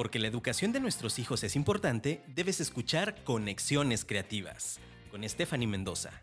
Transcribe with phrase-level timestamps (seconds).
[0.00, 4.80] Porque la educación de nuestros hijos es importante, debes escuchar Conexiones Creativas
[5.10, 6.22] con Stephanie Mendoza.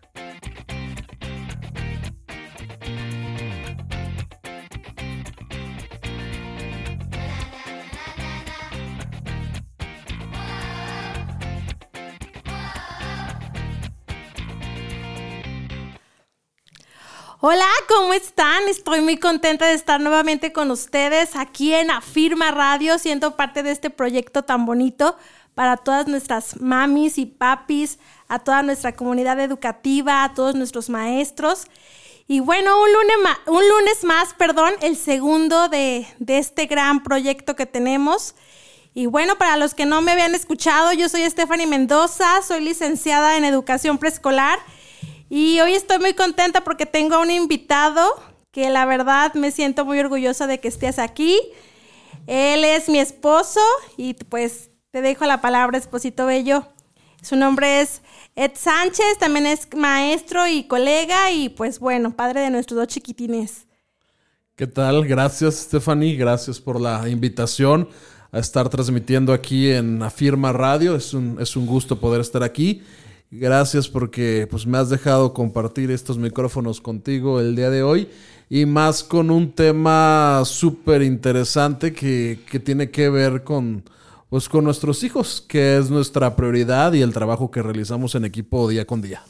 [17.39, 18.67] Hola, ¿cómo están?
[18.67, 23.69] Estoy muy contenta de estar nuevamente con ustedes aquí en Afirma Radio, siendo parte de
[23.69, 25.15] este proyecto tan bonito
[25.53, 31.67] para todas nuestras mamis y papis, a toda nuestra comunidad educativa, a todos nuestros maestros.
[32.27, 37.03] Y bueno, un lunes, más, un lunes más, perdón, el segundo de, de este gran
[37.03, 38.33] proyecto que tenemos.
[38.95, 43.37] Y bueno, para los que no me habían escuchado, yo soy Stephanie Mendoza, soy licenciada
[43.37, 44.57] en educación preescolar
[45.29, 48.01] y hoy estoy muy contenta porque tengo a un invitado
[48.51, 51.37] que la verdad me siento muy orgullosa de que estés aquí.
[52.27, 53.59] Él es mi esposo
[53.97, 56.65] y pues te dejo la palabra, esposito bello.
[57.21, 58.01] Su nombre es
[58.35, 63.67] Ed Sánchez, también es maestro y colega y pues bueno, padre de nuestros dos chiquitines.
[64.55, 65.05] ¿Qué tal?
[65.05, 67.89] Gracias Stephanie, gracias por la invitación
[68.31, 70.95] a estar transmitiendo aquí en Afirma Radio.
[70.95, 72.81] Es un, es un gusto poder estar aquí
[73.29, 78.09] Gracias porque pues, me has dejado compartir estos micrófonos contigo el día de hoy
[78.49, 83.83] y más con un tema súper interesante que, que, tiene que ver con,
[84.29, 88.69] pues, con nuestros hijos, que es nuestra prioridad y el trabajo que realizamos en equipo
[88.69, 89.21] día con día.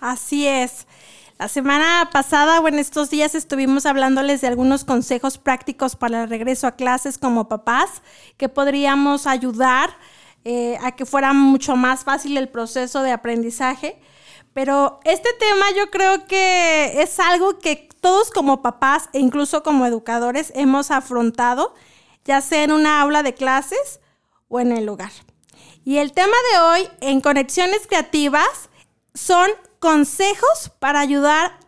[0.00, 0.86] Así es.
[1.38, 6.30] La semana pasada o en estos días estuvimos hablándoles de algunos consejos prácticos para el
[6.30, 8.02] regreso a clases como papás
[8.38, 9.90] que podríamos ayudar
[10.48, 13.98] eh, a que fuera mucho más fácil el proceso de aprendizaje.
[14.54, 19.84] Pero este tema yo creo que es algo que todos como papás e incluso como
[19.86, 21.74] educadores hemos afrontado,
[22.24, 23.98] ya sea en una aula de clases
[24.46, 25.10] o en el hogar.
[25.84, 28.70] Y el tema de hoy en Conexiones Creativas
[29.14, 31.58] son consejos para ayudar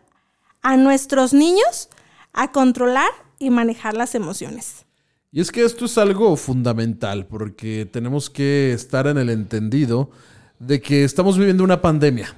[0.61, 1.89] a nuestros niños
[2.31, 4.78] a controlar y manejar las emociones.
[5.31, 10.09] Y es que esto es algo fundamental porque tenemos que estar en el entendido
[10.57, 12.35] de que estamos viviendo una pandemia.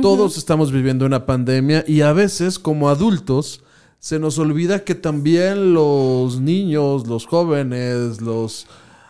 [0.00, 3.64] Todos estamos viviendo una pandemia y a veces como adultos
[3.98, 8.68] se nos olvida que también los niños, los jóvenes, los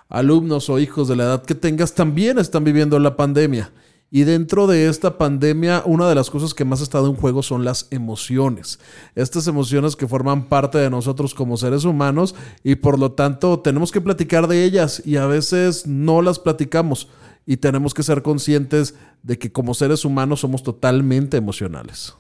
[0.09, 3.71] alumnos o hijos de la edad que tengas también están viviendo la pandemia.
[4.11, 7.43] Y dentro de esta pandemia, una de las cosas que más ha estado en juego
[7.43, 8.81] son las emociones.
[9.15, 13.93] Estas emociones que forman parte de nosotros como seres humanos y por lo tanto tenemos
[13.93, 17.09] que platicar de ellas y a veces no las platicamos
[17.45, 22.15] y tenemos que ser conscientes de que como seres humanos somos totalmente emocionales.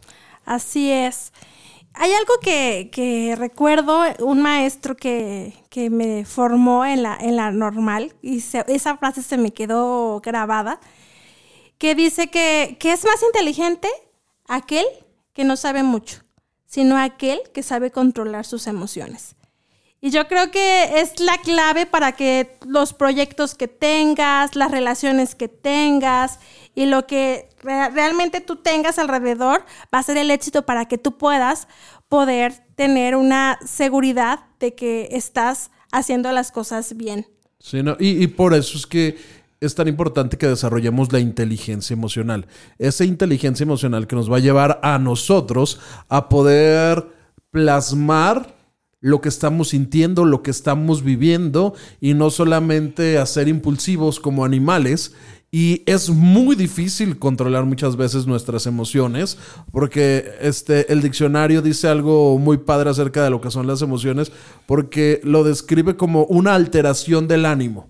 [0.44, 1.32] Así es.
[1.94, 5.52] Hay algo que, recuerdo, un maestro que,
[5.90, 10.80] me formó en la, en la normal, y esa frase se me quedó grabada,
[11.78, 13.88] que dice que, es más inteligente
[14.46, 14.84] aquel
[15.32, 16.18] que no sabe mucho,
[16.66, 19.36] sino aquel que sabe controlar sus emociones.
[20.00, 25.34] Y yo creo que es la clave para que los proyectos que tengas, las relaciones
[25.34, 26.38] que tengas
[26.76, 31.18] y lo que realmente tú tengas alrededor va a ser el éxito para que tú
[31.18, 31.66] puedas
[32.08, 37.26] poder tener una seguridad de que estás haciendo las cosas bien.
[37.58, 39.18] Sí, y, y por eso es que
[39.60, 42.46] es tan importante que desarrollemos la inteligencia emocional.
[42.78, 47.06] Esa inteligencia emocional que nos va a llevar a nosotros a poder
[47.50, 48.54] plasmar
[49.00, 54.44] lo que estamos sintiendo, lo que estamos viviendo y no solamente a ser impulsivos como
[54.44, 55.14] animales.
[55.50, 59.38] Y es muy difícil controlar muchas veces nuestras emociones,
[59.72, 64.30] porque este, el diccionario dice algo muy padre acerca de lo que son las emociones,
[64.66, 67.86] porque lo describe como una alteración del ánimo.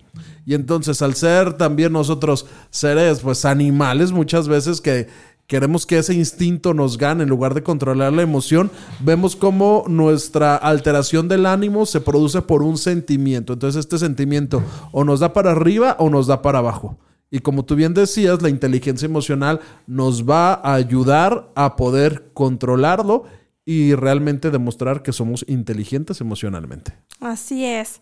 [0.49, 5.07] Y entonces al ser también nosotros seres pues animales muchas veces que
[5.45, 10.55] queremos que ese instinto nos gane en lugar de controlar la emoción, vemos cómo nuestra
[10.55, 13.53] alteración del ánimo se produce por un sentimiento.
[13.53, 16.97] Entonces este sentimiento o nos da para arriba o nos da para abajo.
[17.29, 23.25] Y como tú bien decías, la inteligencia emocional nos va a ayudar a poder controlarlo
[23.65, 26.95] y realmente demostrar que somos inteligentes emocionalmente.
[27.19, 28.01] Así es.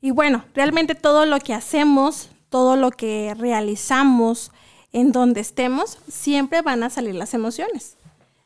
[0.00, 4.52] Y bueno, realmente todo lo que hacemos, todo lo que realizamos,
[4.92, 7.96] en donde estemos, siempre van a salir las emociones,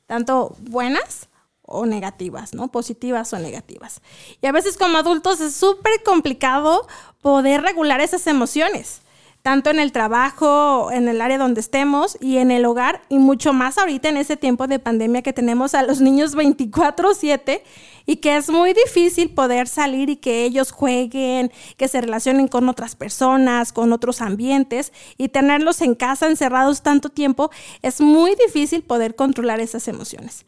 [0.07, 1.29] tanto buenas
[1.63, 2.69] o negativas, ¿no?
[2.69, 4.01] Positivas o negativas.
[4.41, 6.87] Y a veces como adultos es súper complicado
[7.21, 9.02] poder regular esas emociones.
[9.43, 13.53] Tanto en el trabajo, en el área donde estemos y en el hogar, y mucho
[13.53, 17.63] más ahorita en ese tiempo de pandemia que tenemos a los niños 24/7
[18.07, 22.69] y que es muy difícil poder salir y que ellos jueguen, que se relacionen con
[22.69, 27.51] otras personas, con otros ambientes y tenerlos en casa encerrados tanto tiempo,
[27.83, 30.47] es muy difícil poder controlar esas emociones.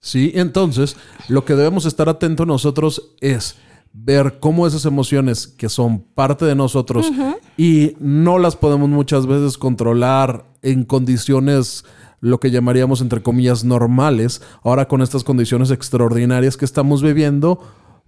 [0.00, 0.96] Sí, entonces
[1.28, 3.56] lo que debemos estar atentos nosotros es
[3.92, 7.10] ver cómo esas emociones que son parte de nosotros
[7.56, 11.84] y no las podemos muchas veces controlar en condiciones
[12.20, 17.60] lo que llamaríamos entre comillas normales, ahora con estas condiciones extraordinarias que estamos viviendo,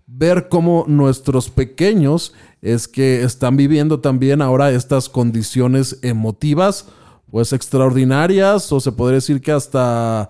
[0.07, 6.87] ver cómo nuestros pequeños es que están viviendo también ahora estas condiciones emotivas,
[7.31, 10.29] pues extraordinarias, o se podría decir que hasta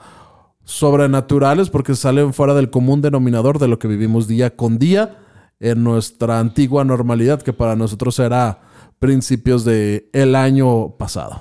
[0.64, 5.21] sobrenaturales, porque salen fuera del común denominador de lo que vivimos día con día
[5.62, 8.60] en nuestra antigua normalidad, que para nosotros era
[8.98, 11.40] principios del el año pasado.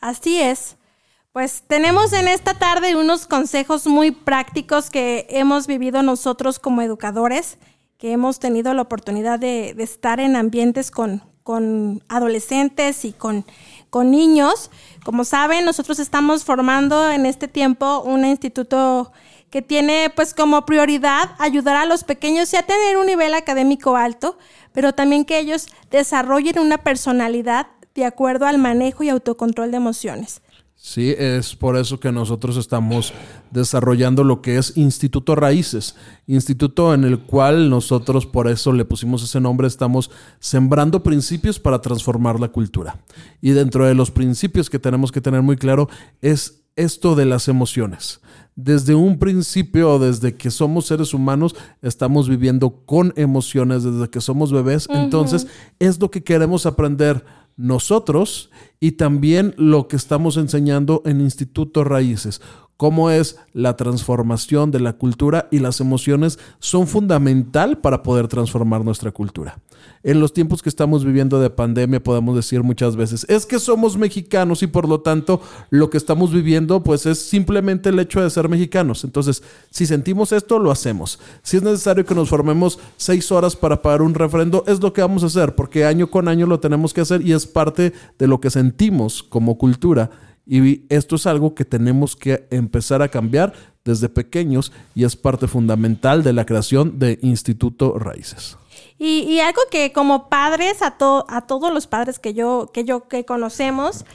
[0.00, 0.76] Así es.
[1.32, 7.58] Pues tenemos en esta tarde unos consejos muy prácticos que hemos vivido nosotros como educadores,
[7.98, 11.22] que hemos tenido la oportunidad de, estar en ambientes con,
[12.08, 13.44] adolescentes y con,
[13.90, 14.70] con, niños.
[15.04, 19.12] Como saben, nosotros estamos formando en este tiempo un instituto
[19.56, 23.96] que tiene pues como prioridad ayudar a los pequeños y a tener un nivel académico
[23.96, 24.36] alto,
[24.74, 30.42] pero también que ellos desarrollen una personalidad de acuerdo al manejo y autocontrol de emociones.
[30.74, 33.14] Sí, es por eso que nosotros estamos
[33.50, 39.24] desarrollando lo que es Instituto Raíces, instituto en el cual nosotros por eso le pusimos
[39.24, 43.00] ese nombre, estamos sembrando principios para transformar la cultura.
[43.40, 45.88] Y dentro de los principios que tenemos que tener muy claro
[46.20, 48.20] es esto de las emociones.
[48.56, 54.50] Desde un principio, desde que somos seres humanos, estamos viviendo con emociones, desde que somos
[54.50, 55.46] bebés, entonces
[55.78, 57.22] es lo que queremos aprender
[57.56, 58.50] nosotros
[58.80, 62.40] y también lo que estamos enseñando en Instituto Raíces,
[62.76, 68.84] cómo es la transformación de la cultura y las emociones son fundamental para poder transformar
[68.84, 69.58] nuestra cultura.
[70.02, 73.96] En los tiempos que estamos viviendo de pandemia podemos decir muchas veces, es que somos
[73.96, 75.40] mexicanos y por lo tanto
[75.70, 79.04] lo que estamos viviendo pues es simplemente el hecho de ser mexicanos.
[79.04, 81.18] Entonces, si sentimos esto, lo hacemos.
[81.42, 85.00] Si es necesario que nos formemos seis horas para pagar un refrendo, es lo que
[85.00, 88.26] vamos a hacer, porque año con año lo tenemos que hacer y es parte de
[88.26, 90.10] lo que sentimos como cultura
[90.46, 93.52] y esto es algo que tenemos que empezar a cambiar
[93.84, 98.56] desde pequeños y es parte fundamental de la creación de Instituto Raíces.
[98.98, 100.96] Y, algo que como padres, a,
[101.28, 104.06] a todos los padres que yo, que yo que conocemos,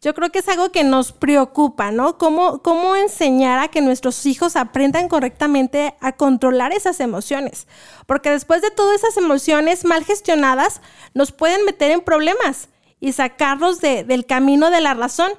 [0.00, 2.18] yo creo que es algo que nos preocupa, ¿no?
[2.18, 7.66] ¿Cómo, cómo enseñar a que nuestros hijos aprendan correctamente a controlar esas emociones.
[8.06, 10.82] Porque después de todas esas emociones mal gestionadas,
[11.14, 12.68] nos pueden meter en problemas
[13.00, 15.32] y sacarlos del camino de la razón.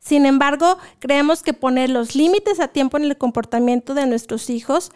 [0.00, 4.90] Sin embargo, creemos que poner los límites a tiempo en el comportamiento de nuestros hijos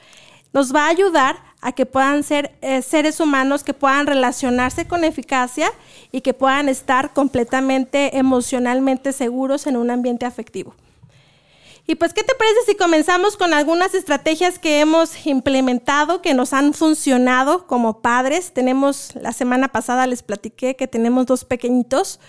[0.55, 5.05] nos va a ayudar a que puedan ser eh, seres humanos que puedan relacionarse con
[5.05, 5.71] eficacia
[6.13, 10.75] y que puedan estar completamente emocionalmente seguros en un ambiente afectivo.
[11.87, 16.55] Y pues, ¿qué te parece si comenzamos con algunas estrategias que hemos implementado, que nos
[16.55, 18.53] han funcionado como padres?
[18.55, 22.21] Tenemos, la semana pasada les platiqué que tenemos dos pequeñitos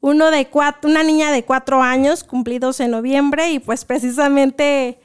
[0.00, 5.00] una niña de cuatro años cumplidos en noviembre y pues precisamente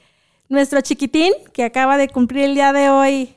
[0.50, 3.36] nuestro chiquitín que acaba de cumplir el día de hoy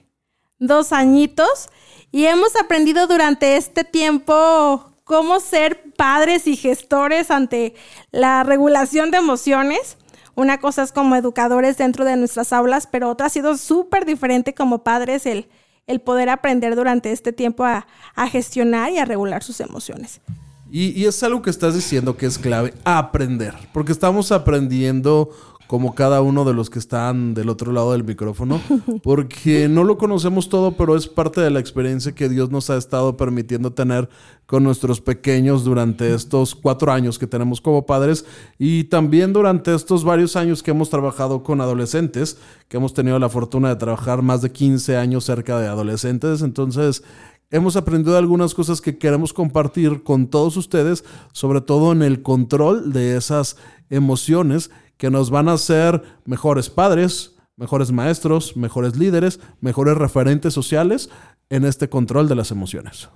[0.59, 1.69] dos añitos
[2.13, 7.75] y hemos aprendido durante este tiempo cómo ser padres y gestores ante
[8.11, 9.99] la regulación de emociones.
[10.35, 14.55] Una cosa es como educadores dentro de nuestras aulas, pero otra ha sido súper diferente
[14.55, 15.49] como padres el,
[15.87, 17.87] el poder aprender durante este tiempo a
[18.31, 20.21] gestionar y a regular sus emociones.
[20.71, 25.31] Y, es algo que estás diciendo que es clave, aprender, porque estamos aprendiendo
[25.67, 28.61] como cada uno de los que están del otro lado del micrófono,
[29.03, 32.77] porque no lo conocemos todo, pero es parte de la experiencia que Dios nos ha
[32.77, 34.09] estado permitiendo tener
[34.47, 38.25] con nuestros pequeños durante estos cuatro años que tenemos como padres
[38.59, 43.29] y también durante estos varios años que hemos trabajado con adolescentes, que hemos tenido la
[43.29, 47.03] fortuna de trabajar más de 15 años cerca de adolescentes, entonces
[47.51, 52.93] hemos aprendido algunas cosas que queremos compartir con todos ustedes, sobre todo en el control
[52.93, 53.57] de esas
[53.91, 61.11] emociones que nos van a hacer mejores padres, mejores maestros, mejores líderes, mejores referentes sociales
[61.51, 63.09] en este control de las emociones.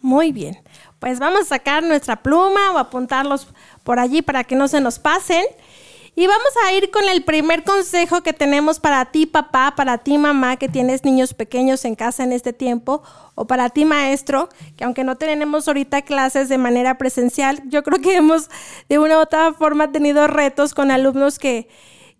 [0.00, 0.58] Muy bien,
[0.98, 3.46] pues vamos a sacar nuestra pluma o apuntarlos
[3.84, 5.44] por allí para que no se nos pasen.
[6.16, 10.16] Y vamos a ir con el primer consejo que tenemos para ti, papá, para ti,
[10.16, 13.02] mamá, que tienes niños pequeños en casa en este tiempo,
[13.34, 18.00] o para ti, maestro, que aunque no tenemos ahorita clases de manera presencial, yo creo
[18.00, 18.48] que hemos
[18.88, 21.68] de una u otra forma tenido retos con alumnos que,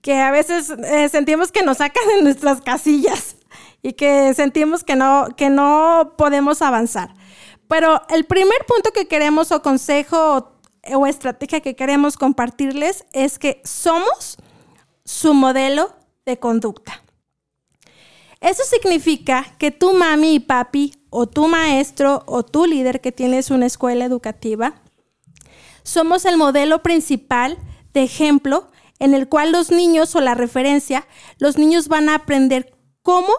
[0.00, 3.36] que a veces eh, sentimos que nos sacan de nuestras casillas
[3.80, 7.14] y que sentimos que no, que no podemos avanzar.
[7.68, 10.53] Pero el primer punto que queremos o consejo
[11.08, 14.36] estrategia que queremos compartirles es que somos
[15.04, 17.02] su modelo de conducta.
[18.40, 23.50] Eso significa que tu mami y papi o tu maestro o tu líder que tienes
[23.50, 24.74] una escuela educativa,
[25.82, 27.58] somos el modelo principal
[27.92, 31.06] de ejemplo en el cual los niños o la referencia,
[31.38, 33.32] los niños van a aprender cómo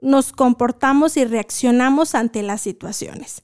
[0.00, 3.42] nos comportamos y reaccionamos ante las situaciones.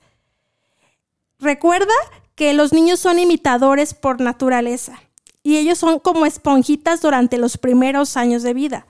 [1.38, 1.94] Recuerda
[2.34, 5.00] que los niños son imitadores por naturaleza
[5.42, 8.86] y ellos son como esponjitas durante los primeros años de vida.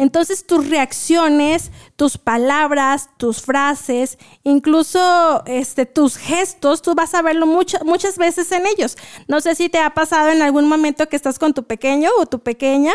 [0.00, 7.44] Entonces tus reacciones, tus palabras, tus frases, incluso este, tus gestos, tú vas a verlo
[7.44, 8.96] muchas veces en ellos.
[9.28, 12.24] No sé si te ha pasado en algún momento que estás con tu pequeño o
[12.24, 12.94] tu pequeña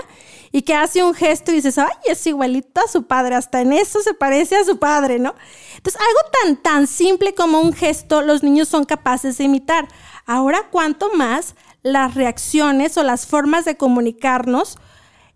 [0.52, 3.74] y que hace un gesto y dices, ay, es igualito a su padre, hasta en
[3.74, 5.36] eso se parece a su padre, ¿no?
[5.78, 9.88] Entonces, algo tan, tan simple como un gesto, los niños son capaces de imitar.
[10.26, 14.80] Ahora, ¿cuánto más las reacciones o las formas de comunicarnos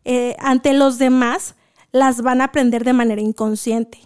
[0.04, 1.54] eh, ante los demás
[1.92, 4.00] las van a aprender de manera inconsciente?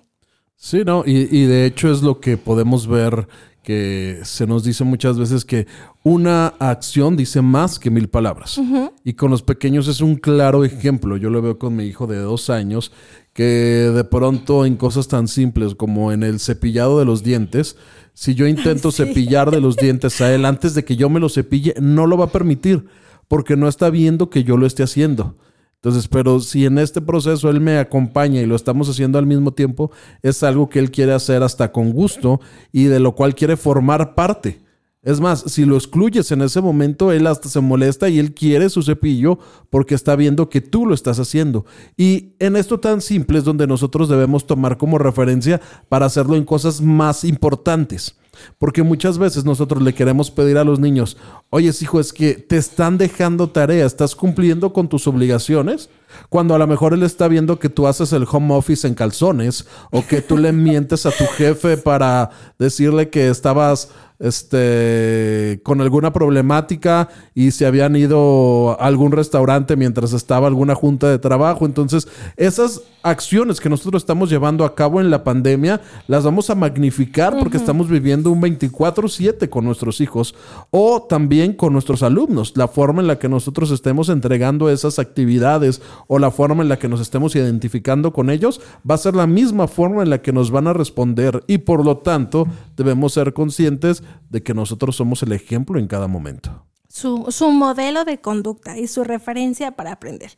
[0.56, 3.28] Sí, no, y, y de hecho es lo que podemos ver
[3.64, 5.68] que se nos dice muchas veces que
[6.04, 8.60] una acción dice más que mil palabras.
[9.06, 11.16] Y con los pequeños es un claro ejemplo.
[11.16, 12.92] Yo lo veo con mi hijo de dos años,
[13.32, 17.78] que de pronto en cosas tan simples como en el cepillado de los dientes,
[18.14, 21.30] si yo intento cepillar de los dientes a él antes de que yo me lo
[21.30, 22.86] cepille, no lo va a permitir,
[23.30, 25.38] porque no está viendo que yo lo esté haciendo.
[25.84, 29.52] Entonces, pero si en este proceso él me acompaña y lo estamos haciendo al mismo
[29.52, 32.40] tiempo, es algo que él quiere hacer hasta con gusto
[32.72, 34.62] y de lo cual quiere formar parte.
[35.02, 38.70] Es más, si lo excluyes en ese momento, él hasta se molesta y él quiere
[38.70, 41.66] su cepillo porque está viendo que tú lo estás haciendo.
[41.98, 45.60] Y en esto tan simple es donde nosotros debemos tomar como referencia
[45.90, 48.16] para hacerlo en cosas más importantes.
[48.58, 51.18] Porque muchas veces nosotros le queremos pedir a los niños,
[51.50, 55.90] oye hijo, es que te están dejando tarea, estás cumpliendo con tus obligaciones,
[56.30, 59.66] cuando a lo mejor él está viendo que tú haces el home office en calzones
[59.92, 63.90] o que tú le mientes a tu jefe para decirle que estabas
[64.24, 71.10] este, con alguna problemática y se habían ido a algún restaurante mientras estaba alguna junta
[71.10, 71.66] de trabajo.
[71.66, 76.56] Entonces, esas acciones que nosotros estamos llevando a cabo en la pandemia, las vamos a
[76.56, 80.36] magnificar porque estamos viviendo un 24/7 con nuestros hijos
[80.72, 82.54] o también con nuestros alumnos.
[82.56, 86.80] La forma en la que nosotros estemos entregando esas actividades o la forma en la
[86.80, 90.34] que nos estemos identificando con ellos va a ser la misma forma en la que
[90.34, 95.24] nos van a responder y por lo tanto debemos ser conscientes de que nosotros somos
[95.24, 96.66] el ejemplo en cada momento.
[96.88, 100.32] Su, modelo de conducta y su referencia para aprender.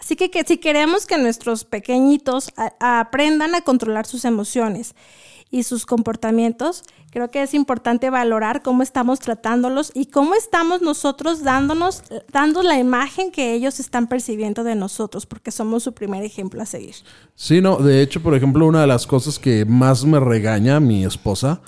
[0.00, 4.96] Así que, que si queremos que nuestros pequeñitos aprendan a controlar sus emociones
[5.50, 6.82] y sus comportamientos,
[7.14, 12.02] creo que es importante valorar cómo estamos tratándolos y cómo estamos nosotros dándonos,
[12.32, 16.66] dando la imagen que ellos están percibiendo de nosotros, porque somos su primer ejemplo a
[16.66, 16.96] seguir.
[17.36, 21.04] Sí, no, de hecho, por ejemplo, una de las cosas que más me regaña mi
[21.04, 21.60] esposa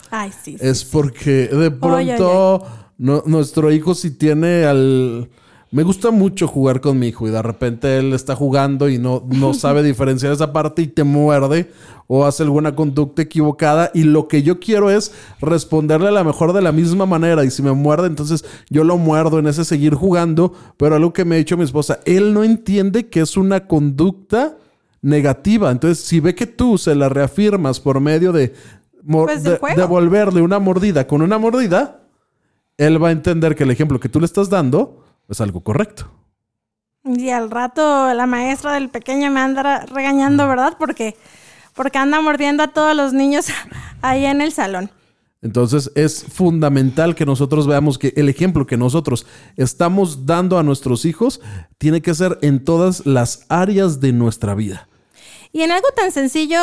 [0.59, 2.67] es porque de pronto
[2.99, 5.31] nuestro hijo si tiene al
[5.73, 9.25] me gusta mucho jugar con mi hijo y de repente él está jugando y no,
[9.27, 11.71] no sabe diferenciar esa parte y te muerde
[12.07, 13.91] o hace alguna conducta equivocada.
[13.93, 17.45] Y lo que yo quiero es responderle a la mejor de la misma manera.
[17.45, 21.25] Y si me muerde entonces yo lo muerdo en ese seguir jugando, pero algo que
[21.25, 24.57] me ha dicho mi esposa, él no entiende que es una conducta
[25.03, 28.55] negativa, entonces si ve que tú se la reafirmas por medio de,
[29.09, 32.01] pues devolverle una mordida con una mordida,
[32.77, 36.11] él va a entender que el ejemplo que tú le estás dando es algo correcto.
[37.05, 40.77] Y al rato la maestra del pequeño me anda regañando, ¿verdad?
[40.79, 41.17] Porque,
[41.75, 43.47] porque anda mordiendo a todos los niños
[44.03, 44.91] ahí en el salón.
[45.43, 51.05] Entonces es fundamental que nosotros veamos que el ejemplo que nosotros estamos dando a nuestros
[51.05, 51.41] hijos
[51.79, 54.89] tiene que ser en todas las áreas de nuestra vida.
[55.57, 56.61] Y en algo tan sencillo,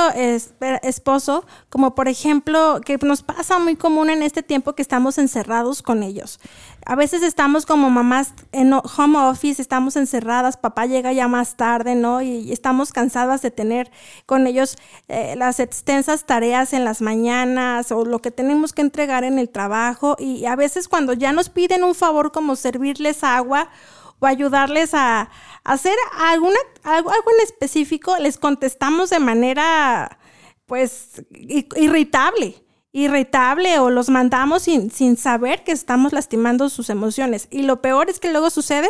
[0.84, 5.82] esposo, como por ejemplo, que nos pasa muy común en este tiempo que estamos encerrados
[5.82, 6.40] con ellos.
[6.86, 11.96] A veces estamos como mamás en home office, estamos encerradas, papá llega ya más tarde,
[11.96, 12.22] ¿no?
[12.22, 13.90] Y estamos cansadas de tener
[14.28, 19.24] con ellos eh, las extensas tareas en las mañanas o lo que tenemos que entregar
[19.24, 20.18] en el trabajo.
[20.20, 23.70] Y a veces cuando ya nos piden un favor como servirles agua,
[24.24, 25.30] o ayudarles a,
[25.64, 30.18] hacer alguna, algo, algo en específico, les contestamos de manera
[30.66, 31.24] pues
[31.76, 32.64] irritable
[32.96, 37.48] irritable o los mandamos sin, sin saber que estamos lastimando sus emociones.
[37.50, 38.88] Y lo peor es que luego sucede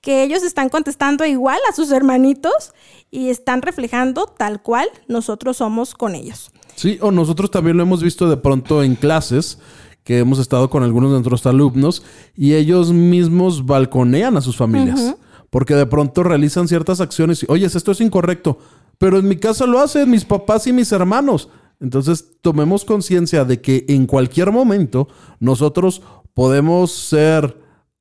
[0.00, 2.72] que ellos están contestando igual a sus hermanitos
[3.10, 6.52] y están reflejando tal cual nosotros somos con ellos.
[6.76, 9.58] Sí, o nosotros también lo hemos visto de pronto en clases
[10.04, 12.02] que hemos estado con algunos de nuestros alumnos
[12.34, 15.16] y ellos mismos balconean a sus familias.
[15.50, 18.58] Porque de pronto realizan ciertas acciones y, oye, esto es incorrecto,
[18.98, 21.50] pero en mi casa lo hacen mis papás y mis hermanos.
[21.78, 25.08] Entonces, tomemos conciencia de que en cualquier momento
[25.40, 26.00] nosotros
[26.32, 27.60] podemos ser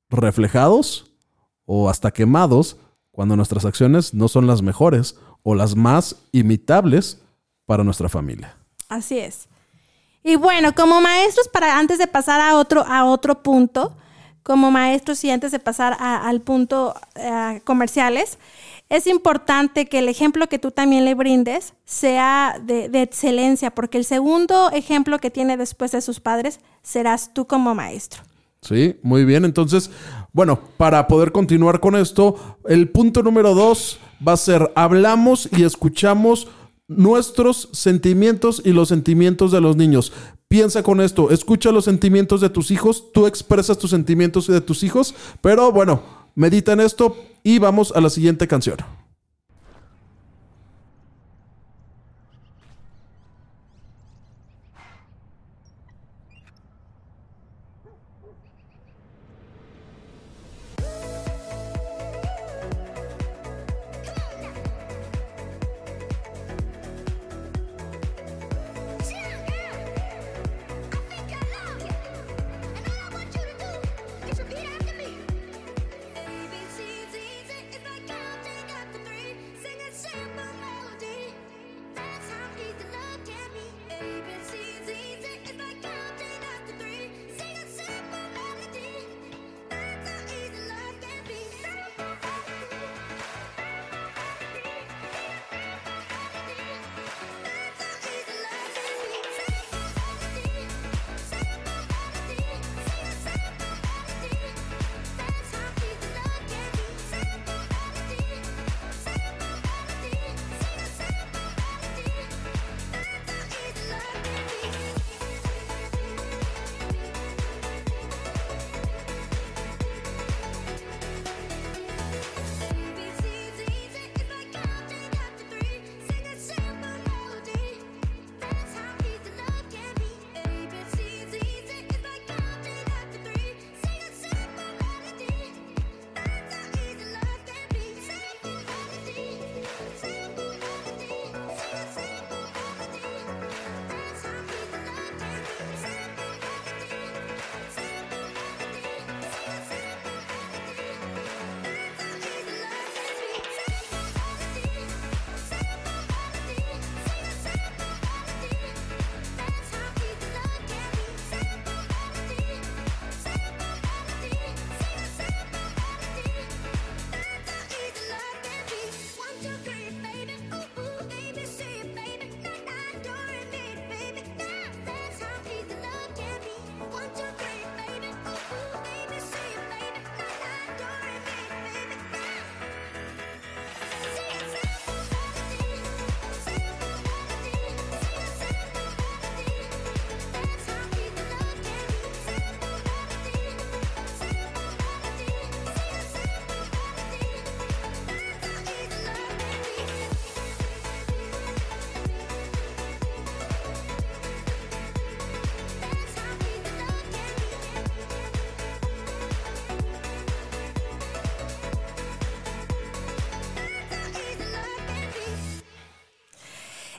[0.10, 1.12] reflejados
[1.66, 2.78] o hasta quemados
[3.12, 7.22] cuando nuestras acciones no son las mejores o las más imitables
[7.66, 8.56] para nuestra familia.
[8.88, 9.50] Así es.
[10.24, 13.96] Y bueno, como maestros, para antes de pasar a otro, a otro punto,
[14.44, 18.38] como maestros y antes de pasar al punto eh, comerciales,
[18.90, 24.04] es importante que el ejemplo que tú también le brindes sea de, excelencia, porque el
[24.04, 28.24] segundo ejemplo que tiene después de sus padres serás tú como maestro.
[28.62, 29.46] Sí, muy bien.
[29.46, 29.90] Entonces,
[30.34, 35.64] bueno, para poder continuar con esto, el punto número dos va a ser, hablamos y
[35.64, 36.50] escuchamos
[36.98, 40.12] nuestros sentimientos y los sentimientos de los niños.
[40.48, 44.84] Piensa con esto, escucha los sentimientos de tus hijos, tú expresas tus sentimientos de tus
[44.84, 46.04] hijos, pero bueno,
[46.36, 48.78] medita en esto, y vamos a la siguiente canción.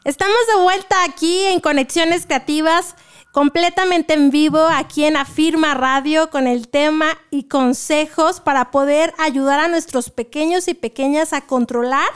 [0.04, 2.96] Estamos de vuelta aquí en Conexiones Creativas,
[3.30, 9.60] completamente en vivo, aquí en Afirma Radio, con el tema y consejos para poder ayudar
[9.60, 12.08] a nuestros pequeños y pequeñas a controlar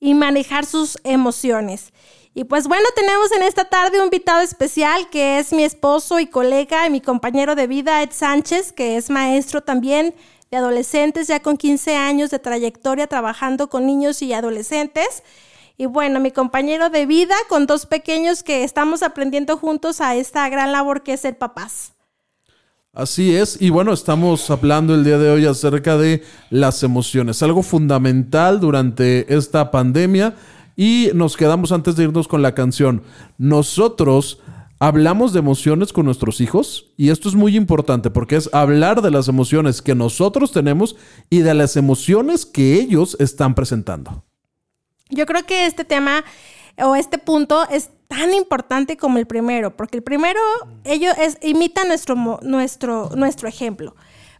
[0.00, 1.92] y manejar sus emociones.
[2.34, 6.26] Y pues bueno, tenemos en esta tarde un invitado especial que es mi esposo y
[6.26, 10.16] colega y mi compañero de vida, Ed Sánchez, que es maestro también
[10.50, 15.22] de adolescentes, ya con 15 años de trayectoria trabajando con niños y adolescentes.
[15.80, 20.48] Y bueno, mi compañero de vida con dos pequeños que estamos aprendiendo juntos a esta
[20.48, 21.92] gran labor que es ser papás.
[22.92, 27.62] Así es, y bueno, estamos hablando el día de hoy acerca de las emociones, algo
[27.62, 30.34] fundamental durante esta pandemia
[30.74, 33.04] y nos quedamos antes de irnos con la canción.
[33.36, 34.40] Nosotros
[34.80, 39.12] hablamos de emociones con nuestros hijos y esto es muy importante porque es hablar de
[39.12, 40.96] las emociones que nosotros tenemos
[41.30, 44.24] y de las emociones que ellos están presentando.
[45.08, 46.24] Yo creo que este tema
[46.78, 50.40] o este punto es tan importante como el primero, porque el primero,
[50.84, 53.94] ellos es, imita nuestro, nuestro, nuestro ejemplo.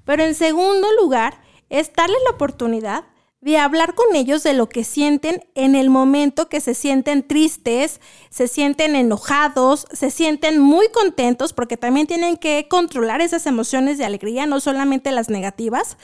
[0.04, 3.04] Pero en segundo lugar, es darles la oportunidad
[3.40, 8.00] de hablar con ellos de lo que sienten en el momento que se sienten tristes,
[8.30, 14.04] se sienten enojados, se sienten muy contentos, porque también tienen que controlar esas emociones de
[14.04, 15.98] alegría, no solamente las negativas.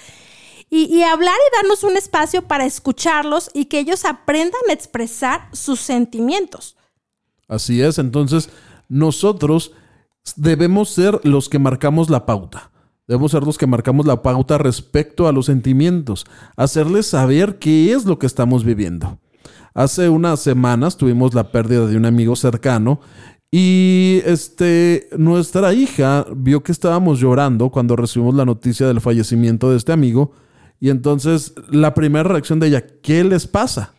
[0.77, 5.79] Y, hablar y darnos un espacio para escucharlos y que ellos aprendan a expresar sus
[5.79, 6.77] sentimientos.
[7.47, 8.51] Así es, entonces
[8.89, 9.71] nosotros
[10.35, 12.73] debemos ser los que marcamos la pauta.
[13.07, 18.05] Debemos ser los que marcamos la pauta respecto a los sentimientos, hacerles saber qué es
[18.05, 19.21] lo que estamos viviendo.
[19.75, 22.99] Hace unas semanas tuvimos la pérdida de un amigo cercano
[23.49, 29.77] y este nuestra hija vio que estábamos llorando cuando recibimos la noticia del fallecimiento de
[29.77, 30.33] este amigo
[30.85, 33.95] y entonces la primera reacción de ella, ¿qué les pasa?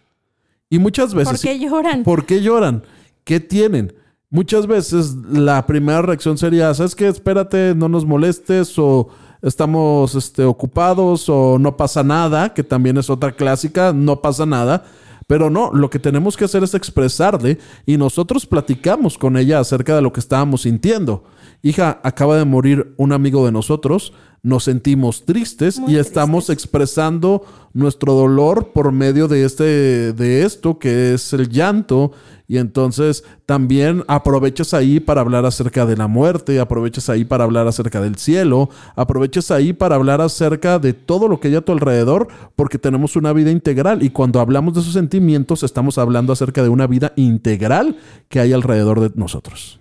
[0.69, 2.03] Y muchas veces ¿Por qué lloran?
[2.03, 2.83] ¿Por qué lloran?
[3.23, 3.95] ¿Qué tienen?
[4.29, 7.07] Muchas veces la primera reacción sería, ¿sabes qué?
[7.07, 9.09] Espérate, no nos molestes o
[9.41, 14.85] estamos este, ocupados o no pasa nada, que también es otra clásica, no pasa nada.
[15.25, 19.95] Pero no, lo que tenemos que hacer es expresarle y nosotros platicamos con ella acerca
[19.95, 21.23] de lo que estábamos sintiendo.
[21.65, 27.43] Hija, acaba de morir un amigo de nosotros, nos sentimos tristes Muy y estamos expresando
[27.73, 32.11] nuestro dolor por medio de este de esto que es el llanto.
[32.47, 37.67] Y entonces también aprovechas ahí para hablar acerca de la muerte, aprovechas ahí para hablar
[37.67, 41.71] acerca del cielo, aprovechas ahí para hablar acerca de todo lo que hay a tu
[41.71, 44.03] alrededor, porque tenemos una vida integral.
[44.03, 47.97] Y cuando hablamos de esos sentimientos estamos hablando acerca de una vida integral
[48.29, 49.79] que hay alrededor de nosotros.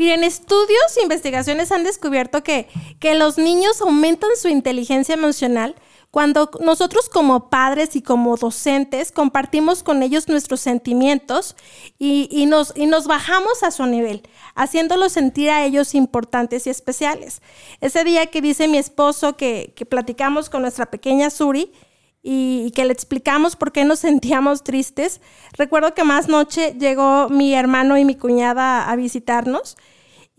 [0.00, 2.68] Miren, estudios e investigaciones han descubierto que,
[3.00, 5.74] que los niños aumentan su inteligencia emocional
[6.10, 11.54] cuando nosotros como padres y como docentes compartimos con ellos nuestros sentimientos
[11.98, 14.22] y, y, nos, y nos bajamos a su nivel,
[14.54, 17.42] haciéndolos sentir a ellos importantes y especiales.
[17.82, 21.74] Ese día que dice mi esposo que, que platicamos con nuestra pequeña Suri,
[22.22, 25.22] y que le explicamos por qué nos sentíamos tristes.
[25.54, 29.76] Recuerdo que más noche llegó mi hermano y mi cuñada a visitarnos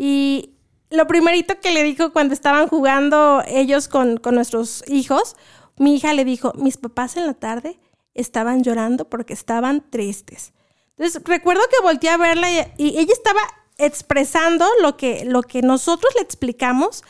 [0.03, 0.55] y
[0.89, 5.35] lo primerito que le dijo cuando estaban jugando ellos con, con nuestros hijos,
[5.77, 7.79] mi hija le dijo, mis papás en la tarde
[8.15, 10.53] estaban llorando porque estaban tristes.
[10.97, 13.41] Entonces recuerdo que volteé a verla y, ella estaba
[13.77, 17.03] expresando lo que, lo que nosotros le explicamos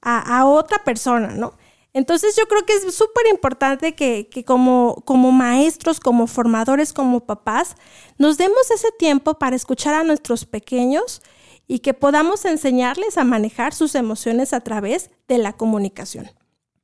[0.00, 1.54] a, a otra persona, ¿no?
[1.94, 7.26] Entonces yo creo que es súper importante que, que, como, como maestros, como formadores, como
[7.26, 7.74] papás,
[8.18, 11.22] nos demos ese tiempo para escuchar a nuestros pequeños
[11.70, 16.26] y que podamos enseñarles a manejar sus emociones a través de la comunicación.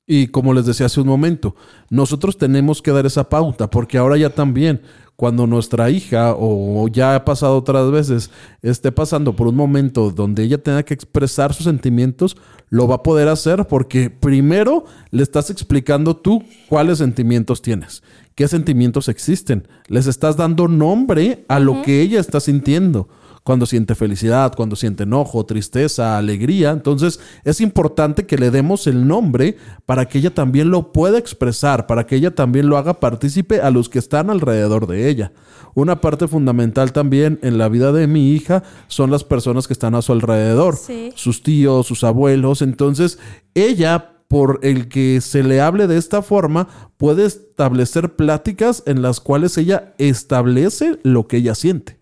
[0.07, 1.57] Y como les decía hace un momento,
[1.90, 4.83] nosotros tenemos que dar esa pauta porque ahora ya también
[5.16, 8.31] cuando nuestra hija o ya ha pasado otras veces
[8.62, 12.37] esté pasando por un momento donde ella tenga que expresar sus sentimientos,
[12.68, 18.05] lo va a poder hacer porque primero le estás explicando tú cuáles sentimientos tienes,
[18.37, 21.83] qué sentimientos existen, les estás dando nombre a lo uh -huh.
[21.83, 23.09] que ella está sintiendo
[23.46, 26.72] cuando siente felicidad, cuando siente enojo, tristeza, alegría.
[26.72, 29.56] Entonces es importante que le demos el nombre
[29.87, 33.70] para que ella también lo pueda expresar, para que ella también lo haga partícipe a
[33.70, 35.32] los que están alrededor de ella.
[35.74, 39.94] Una parte fundamental también en la vida de mi hija son las personas que están
[39.94, 41.12] a su alrededor, sí.
[41.14, 42.62] sus tíos, sus abuelos.
[42.62, 43.20] Entonces
[43.54, 49.20] ella por el que se le hable de esta forma, puede establecer pláticas en las
[49.20, 51.96] cuales ella establece lo que ella siente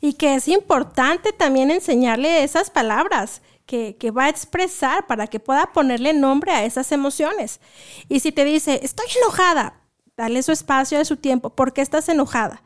[0.00, 5.40] y que es importante también enseñarle esas palabras que, que, va a expresar para que
[5.40, 7.60] pueda ponerle nombre a esas emociones.
[8.08, 9.80] Y si te dice, estoy enojada,
[10.16, 12.62] dale su espacio, de su tiempo, ¿por qué estás enojada?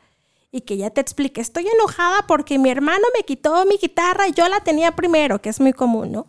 [0.50, 4.32] Y que ya te explique, estoy enojada porque mi hermano me quitó mi guitarra y
[4.32, 6.26] yo la tenía primero, que es muy común, ¿no?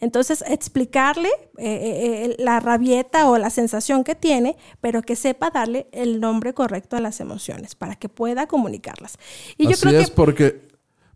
[0.00, 5.88] Entonces, explicarle eh, eh, la rabieta o la sensación que tiene, pero que sepa darle
[5.92, 9.18] el nombre correcto a las emociones para que pueda comunicarlas.
[9.58, 10.16] Y Así yo creo es que...
[10.16, 10.68] porque,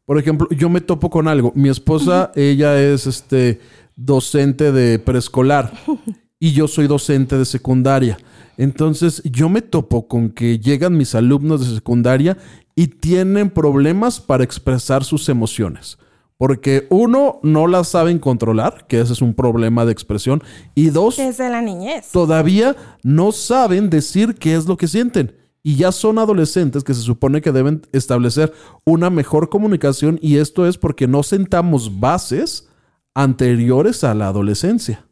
[0.04, 1.50] por ejemplo, yo me topo con algo.
[1.54, 2.42] Mi esposa, uh -huh.
[2.42, 3.60] ella es este,
[3.96, 5.72] docente de preescolar
[6.38, 8.18] y yo soy docente de secundaria.
[8.58, 12.36] Entonces, yo me topo con que llegan mis alumnos de secundaria
[12.76, 15.98] y tienen problemas para expresar sus emociones
[16.36, 20.42] Porque uno, no las saben controlar, que ese es un problema de expresión.
[20.74, 22.10] Y dos, Desde la niñez.
[22.10, 25.36] todavía no saben decir qué es lo que sienten.
[25.62, 28.52] Y ya son adolescentes que se supone que deben establecer
[28.84, 32.68] una mejor comunicación y esto es porque no sentamos bases
[33.14, 35.06] anteriores a la adolescencia.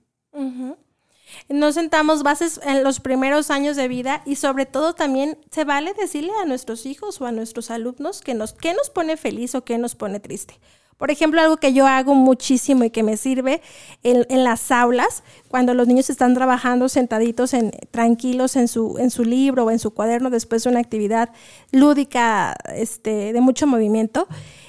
[1.48, 5.92] No sentamos bases en los primeros años de vida y sobre todo también se vale
[5.94, 9.64] decirle a nuestros hijos o a nuestros alumnos que nos, qué nos pone feliz o
[9.64, 10.58] qué nos pone triste.
[11.02, 13.60] Por ejemplo, algo que yo hago muchísimo y que me sirve
[14.04, 19.24] en, las aulas, cuando los niños están trabajando sentaditos en, tranquilos en su, en su
[19.24, 21.30] libro o en su cuaderno después de una actividad
[21.72, 24.28] lúdica este, de mucho movimiento,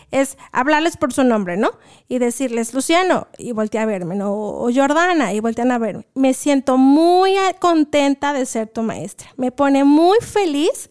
[0.10, 1.70] es hablarles por su nombre, ¿no?
[2.08, 4.34] Y decirles, Luciano, y voltea a verme, ¿no?
[4.34, 6.08] O Jordana, y voltean a verme.
[6.16, 9.30] Me siento muy contenta de ser tu maestra.
[9.38, 10.90] Me pone muy feliz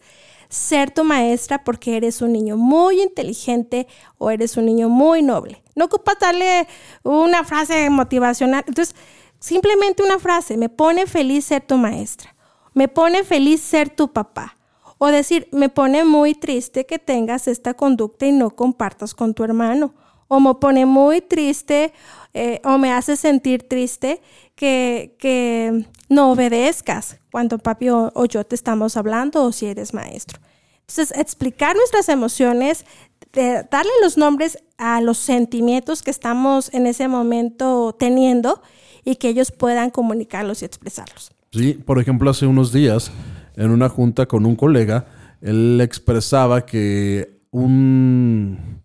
[0.53, 3.87] ser tu maestra porque eres un niño muy inteligente
[4.19, 5.63] o eres un niño muy noble.
[5.75, 6.67] No ocupas darle
[7.01, 8.63] una frase motivacional.
[8.67, 8.95] Entonces,
[9.39, 12.35] simplemente una frase, me pone feliz ser tu maestra.
[12.75, 14.57] Me pone feliz ser tu papá.
[14.99, 19.43] O decir, me pone muy triste que tengas esta conducta y no compartas con tu
[19.43, 19.95] hermano.
[20.27, 21.93] O me pone muy triste
[22.33, 24.21] eh, o me hace sentir triste
[24.55, 30.39] que, que no obedezcas cuando papi o, yo te estamos hablando o si eres maestro.
[30.81, 32.85] Entonces, explicar nuestras emociones,
[33.33, 38.61] darle los nombres a los sentimientos que estamos en ese momento teniendo
[39.03, 41.31] y que ellos puedan comunicarlos y expresarlos.
[41.51, 43.11] Sí, por ejemplo, hace unos días
[43.55, 45.05] en una junta con un colega,
[45.41, 48.82] él expresaba que un,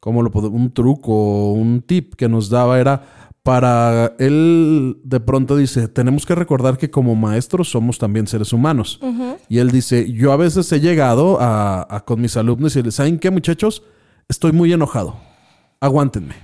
[0.00, 0.30] ¿cómo lo?
[0.30, 3.02] Un truco, un tip que nos daba era
[3.42, 8.98] para él de pronto dice, tenemos que recordar que como maestros somos también seres humanos.
[9.02, 9.36] Uh -huh.
[9.48, 12.94] Y él dice, yo a veces he llegado a, a, con mis alumnos y les,
[12.94, 13.82] ¿saben qué muchachos?
[14.28, 15.16] Estoy muy enojado.
[15.80, 16.34] Aguántenme.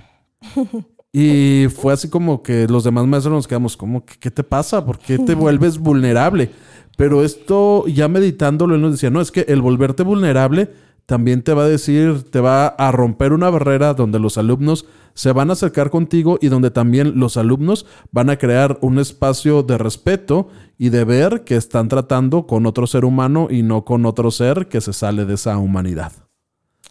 [1.13, 4.83] y fue así como que los demás maestros nos quedamos como, ¿qué te pasa?
[4.83, 6.49] ¿Por qué te vuelves vulnerable?
[6.97, 10.71] Pero esto, ya meditándolo, él nos decía, no, es que el volverte vulnerable
[11.07, 15.31] también te va a decir, te va a romper una barrera donde los alumnos se
[15.31, 19.77] van a acercar contigo y donde también los alumnos van a crear un espacio de
[19.77, 24.31] respeto y de ver que están tratando con otro ser humano y no con otro
[24.31, 26.11] ser que se sale de esa humanidad.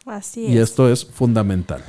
[0.07, 0.53] Así es.
[0.53, 1.85] Y esto es fundamental.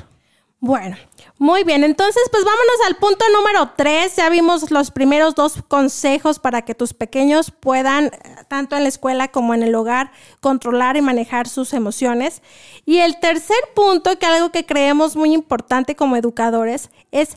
[0.60, 0.96] Bueno,
[1.38, 1.84] muy bien.
[1.84, 4.16] Entonces, pues vámonos al punto número tres.
[4.16, 8.10] Ya vimos los primeros dos consejos para que tus pequeños puedan,
[8.48, 12.42] tanto en la escuela como en el hogar, controlar y manejar sus emociones.
[12.84, 17.36] Y el tercer punto, que algo que creemos muy importante como educadores, es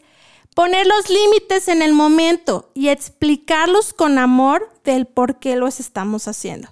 [0.55, 6.27] poner los límites en el momento y explicarlos con amor del por qué los estamos
[6.27, 6.69] haciendo.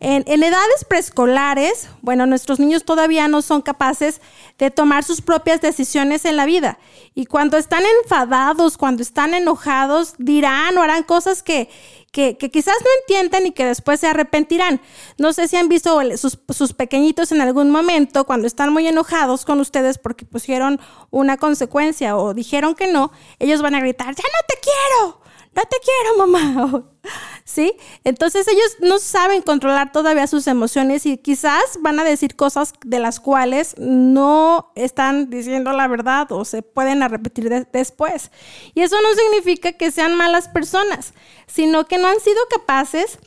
[0.00, 4.20] En, edades preescolares, bueno, nuestros niños todavía no son capaces
[4.58, 6.78] de tomar sus propias decisiones en la vida.
[7.14, 11.70] Y cuando están enfadados, cuando están enojados, dirán o harán cosas que,
[12.12, 14.80] que, que quizás no entiendan y que después se arrepentirán.
[15.16, 19.44] No sé si han visto sus, sus, pequeñitos en algún momento cuando están muy enojados
[19.44, 20.80] con ustedes porque pusieron
[21.10, 25.62] una consecuencia o dijeron que no, ellos van a gritar, ya no te quiero no
[25.62, 26.84] te quiero, mamá.
[27.46, 27.74] ¿Sí?
[28.04, 32.98] Entonces ellos no saben controlar todavía sus emociones y quizás van a decir cosas de
[33.00, 38.30] las cuales no están diciendo la verdad o se pueden repetir de después.
[38.74, 41.12] Y eso no significa que sean malas personas,
[41.46, 43.18] sino que no han sido capaces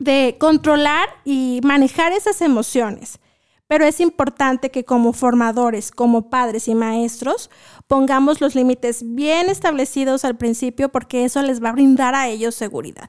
[0.00, 3.20] de controlar y manejar esas emociones.
[3.68, 7.48] Pero es importante que como formadores, como padres y maestros,
[7.86, 12.56] pongamos los límites bien establecidos al principio porque eso les va a brindar a ellos
[12.56, 13.08] seguridad.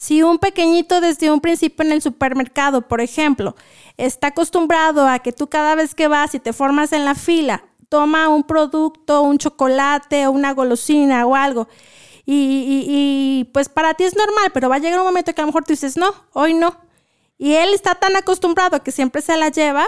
[0.00, 3.54] Si un pequeñito desde un principio en el supermercado, por ejemplo,
[3.98, 7.64] está acostumbrado a que tú cada vez que vas y te formas en la fila,
[7.90, 11.68] toma un producto, un chocolate o una golosina o algo,
[12.24, 15.42] y, y, y pues para ti es normal, pero va a llegar un momento que
[15.42, 16.78] a lo mejor tú dices, no, hoy no.
[17.36, 19.86] Y él está tan acostumbrado a que siempre se la lleva,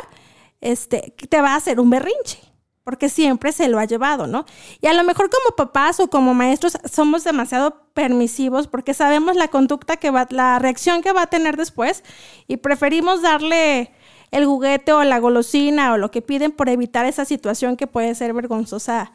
[0.60, 2.38] este, que te va a hacer un berrinche,
[2.84, 4.44] porque siempre se lo ha llevado, ¿no?
[4.80, 9.48] Y a lo mejor como papás o como maestros somos demasiado permisivos porque sabemos la
[9.48, 12.02] conducta que va, la reacción que va a tener después
[12.48, 13.92] y preferimos darle
[14.30, 18.14] el juguete o la golosina o lo que piden por evitar esa situación que puede
[18.14, 19.12] ser vergonzosa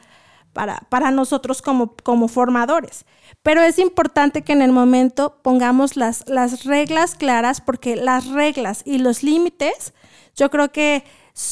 [0.53, 3.05] para, para nosotros como, como formadores.
[3.43, 8.81] Pero es importante que en el momento pongamos las, las reglas claras porque las reglas
[8.85, 9.93] y los límites
[10.35, 11.03] yo creo que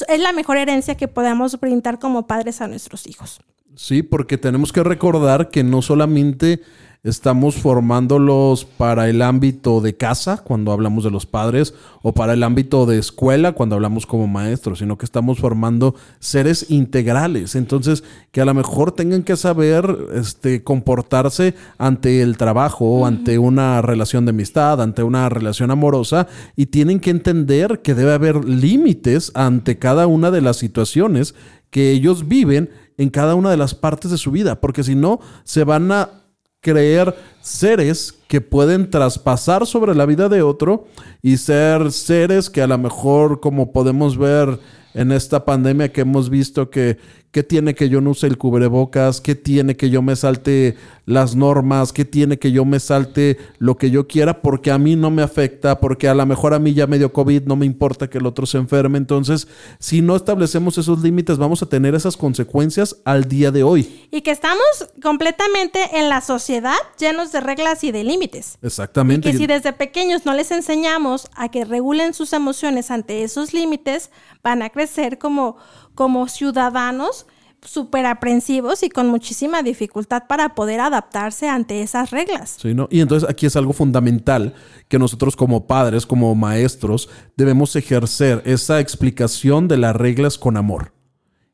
[0.07, 3.39] es la mejor herencia que podamos brindar como padres a nuestros hijos.
[3.75, 6.61] Sí, porque tenemos que recordar que no solamente
[7.05, 12.41] estamos formándolos para el ámbito de casa, cuando hablamos de los padres, o para el
[12.41, 17.53] ámbito de escuela, cuando hablamos como maestros, sino que estamos formando seres integrales.
[17.53, 23.83] Entonces, que a lo mejor tengan que saber este, comportarse ante el trabajo, ante una
[23.83, 29.31] relación de amistad, ante una relación amorosa, y tienen que entender que debe haber límites
[29.35, 31.35] ante cada una de las situaciones
[31.69, 35.19] que ellos viven en cada una de las partes de su vida, porque si no,
[35.43, 36.24] se van a
[36.65, 40.87] creer seres que pueden traspasar sobre la vida de otro
[41.21, 44.59] y ser seres que a lo mejor, como podemos ver
[44.95, 46.97] en esta pandemia que hemos visto que
[47.35, 49.19] ¿Qué tiene que yo no use el cubrebocas?
[49.19, 51.91] ¿Qué tiene que yo me salte las normas?
[51.91, 54.41] ¿Qué tiene que yo me salte lo que yo quiera?
[54.41, 57.11] Porque a mí no me afecta, porque a lo mejor a mí ya me dio
[57.11, 58.97] COVID, no me importa que el otro se enferme.
[58.97, 64.07] Entonces, si no establecemos esos límites, vamos a tener esas consecuencias al día de hoy.
[64.11, 64.63] Y que estamos
[65.03, 68.57] completamente en la sociedad llenos de reglas y de límites.
[68.61, 69.27] Exactamente.
[69.27, 73.53] Y que si desde pequeños no les enseñamos a que regulen sus emociones ante esos
[73.53, 74.09] límites,
[74.41, 74.84] van a crecer
[75.17, 75.57] como
[75.95, 77.25] como ciudadanos
[77.61, 82.57] súper aprensivos y con muchísima dificultad para poder adaptarse ante esas reglas.
[82.61, 82.87] Sí, ¿no?
[82.91, 84.53] Y entonces aquí es algo fundamental
[84.87, 90.93] que nosotros como padres, como maestros, debemos ejercer esa explicación de las reglas con amor.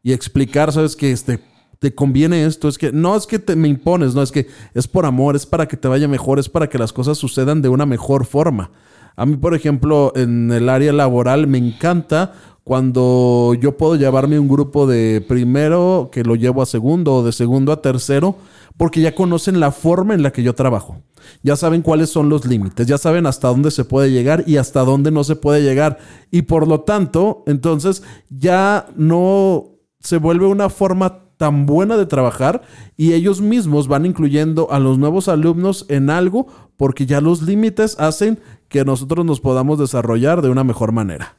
[0.04, 0.96] Y explicar, ¿sabes?
[0.96, 1.40] Que este,
[1.80, 4.88] te conviene esto, es que no es que te, me impones, no, es que es
[4.88, 7.70] por amor, es para que te vaya mejor, es para que las cosas sucedan de
[7.70, 8.72] una mejor forma.
[9.16, 12.34] A mí, por ejemplo, en el área laboral me encanta
[12.72, 17.34] cuando yo puedo llevarme un grupo de primero que lo llevo a segundo o de
[17.34, 18.38] segundo a tercero,
[18.78, 21.02] porque ya conocen la forma en la que yo trabajo.
[21.44, 24.86] Ya saben cuáles son los límites, ya saben hasta dónde se puede llegar y hasta
[24.86, 25.98] dónde no se puede llegar.
[26.32, 29.66] Y por lo tanto, entonces ya no
[30.00, 32.62] se vuelve una forma tan buena de trabajar
[32.96, 37.98] y ellos mismos van incluyendo a los nuevos alumnos en algo porque ya los límites
[38.00, 41.36] hacen que nosotros nos podamos desarrollar de una mejor manera.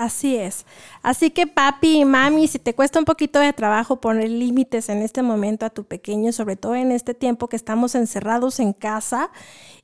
[0.00, 0.64] Así es.
[1.02, 5.02] Así que papi y mami, si te cuesta un poquito de trabajo poner límites en
[5.02, 9.30] este momento a tu pequeño, sobre todo en este tiempo que estamos encerrados en casa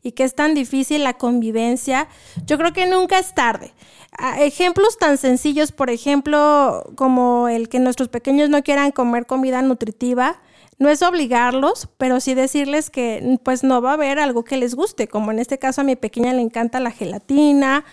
[0.03, 2.09] y que es tan difícil la convivencia,
[2.47, 3.75] yo creo que nunca es tarde.
[4.17, 9.61] Ah, ejemplos tan sencillos, por ejemplo, como el que nuestros pequeños no quieran comer comida
[9.61, 10.41] nutritiva,
[10.79, 14.75] no es obligarlos, pero sí decirles que pues no va a haber algo que les
[14.75, 17.85] guste, como en este caso a mi pequeña le encanta la gelatina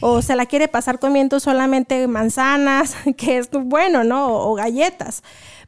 [0.00, 4.26] o se la quiere pasar comiendo solamente manzanas, que es bueno, ¿no?
[4.26, 5.22] O, galletas.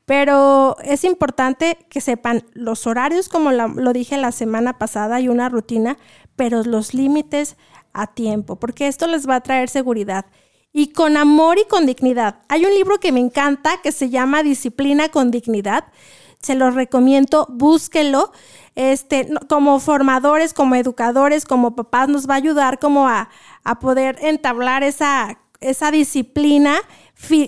[0.04, 5.48] Pero es importante que sepan los horarios, como lo dije la semana pasada, y una
[5.48, 5.98] rutina,
[6.36, 7.56] pero los límites
[7.92, 10.26] a tiempo, porque esto les va a traer seguridad.
[10.72, 12.40] Y con amor y con dignidad.
[12.48, 15.86] Hay un libro que me encanta que se llama Disciplina con Dignidad.
[16.40, 18.30] Se los recomiendo, búsquelo
[18.76, 23.30] este, como formadores, como educadores, como papás, nos va a ayudar como a,
[23.74, 26.78] poder entablar esa, esa disciplina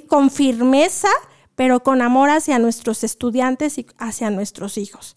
[0.08, 1.08] con firmeza,
[1.54, 5.16] pero con amor hacia nuestros estudiantes y hacia nuestros hijos.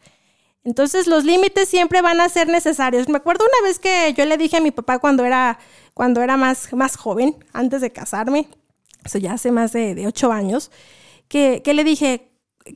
[0.63, 3.09] Entonces los límites siempre van a ser necesarios.
[3.09, 5.57] Me acuerdo una vez que yo le dije a mi papá cuando era,
[5.93, 8.47] cuando era más, más joven, antes de casarme,
[9.03, 10.71] eso ya hace más de, ocho años,
[11.27, 12.31] que, que le dije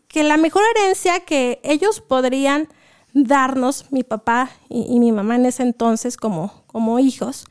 [0.08, 2.68] que la mejor herencia que ellos podrían
[3.14, 7.46] darnos mi papá y, mi mamá en ese entonces como, como hijos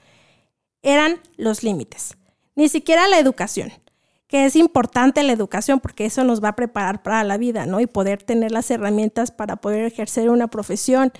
[0.84, 2.16] eran los límites.
[2.54, 3.72] Ni siquiera la educación,
[4.28, 7.80] que es importante la educación porque eso nos va a preparar para la vida, ¿no?
[7.80, 11.12] Y poder tener las herramientas para poder ejercer una profesión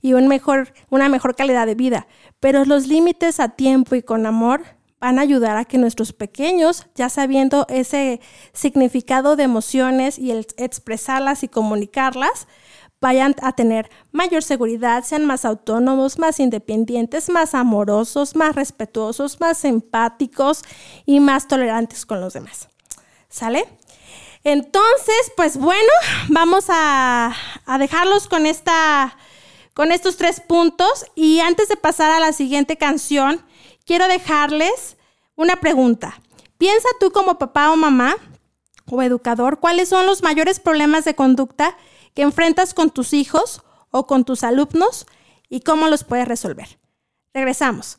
[0.00, 2.06] y un mejor, una mejor calidad de vida.
[2.38, 4.62] Pero los límites a tiempo y con amor
[5.00, 8.20] van a ayudar a que nuestros pequeños, ya sabiendo ese
[8.52, 12.46] significado de emociones y expresarlas y comunicarlas,
[13.00, 19.64] vayan a tener mayor seguridad, sean más autónomos, más independientes, más amorosos, más respetuosos, más
[19.64, 20.62] empáticos
[21.04, 22.68] y más tolerantes con los demás.
[23.28, 23.68] ¿Sale?
[24.44, 25.90] Entonces, pues bueno,
[26.28, 27.34] vamos a,
[27.78, 29.16] dejarlos con, esta,
[29.74, 33.44] con estos tres puntos y antes de pasar a la siguiente canción,
[33.84, 34.96] quiero dejarles
[35.34, 36.20] una pregunta.
[36.58, 38.14] Piensa tú como papá o mamá
[38.88, 41.76] o educador, ¿cuáles son los mayores problemas de conducta
[42.16, 45.06] que enfrentas con tus hijos o con tus alumnos
[45.50, 46.80] y cómo los puedes resolver.
[47.32, 47.98] Regresamos.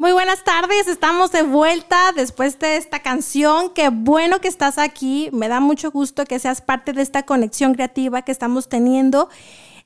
[0.00, 3.70] Muy buenas tardes, estamos de vuelta después de esta canción.
[3.74, 5.28] Qué bueno que estás aquí.
[5.32, 9.28] Me da mucho gusto que seas parte de esta conexión creativa que estamos teniendo,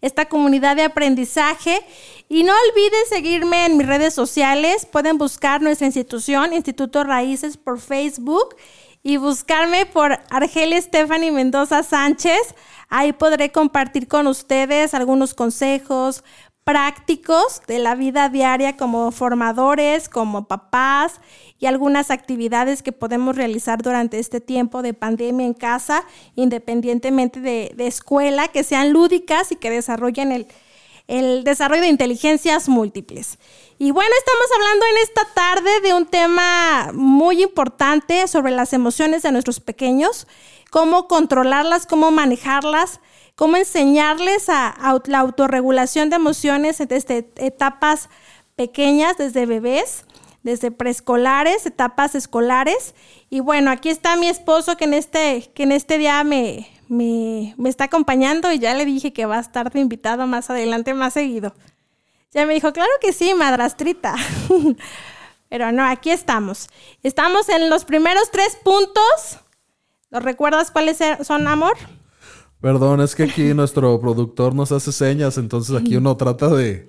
[0.03, 1.81] esta comunidad de aprendizaje.
[2.29, 4.85] Y no olvides seguirme en mis redes sociales.
[4.85, 8.55] Pueden buscar nuestra institución, Instituto Raíces, por Facebook
[9.03, 12.55] y buscarme por Argelia Stephanie Mendoza Sánchez.
[12.91, 16.23] Ahí podré compartir con ustedes algunos consejos,
[16.65, 21.21] prácticos de la vida diaria como formadores, como papás
[21.59, 26.05] y algunas actividades que podemos realizar durante este tiempo de pandemia en casa,
[26.37, 30.47] independientemente de, de escuela, que sean lúdicas y que desarrollen el,
[31.09, 33.39] el desarrollo de inteligencias múltiples.
[33.79, 39.23] Y bueno, estamos hablando en esta tarde de un tema muy importante sobre las emociones
[39.23, 40.27] de nuestros pequeños,
[40.71, 43.01] cómo controlarlas, cómo manejarlas,
[43.35, 48.09] cómo enseñarles a, a la autorregulación de emociones desde etapas
[48.57, 50.05] pequeñas, desde bebés,
[50.43, 52.95] desde preescolares, etapas escolares.
[53.30, 57.68] Y bueno, aquí está mi esposo que en este, que en este día me, me,
[57.68, 61.14] está acompañando y ya le dije que va a estar de invitado más adelante, más
[61.14, 61.55] seguido.
[62.33, 64.14] Ya me dijo, claro que sí, madrastrita.
[65.49, 66.68] Pero no, aquí estamos.
[67.03, 69.39] Estamos en los primeros tres puntos.
[70.11, 71.76] ¿Lo recuerdas cuáles son, amor?
[72.63, 76.89] Perdón, es que aquí nuestro productor nos hace señas, entonces aquí uno trata de,